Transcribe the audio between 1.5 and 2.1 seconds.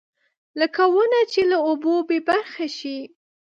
له اوبو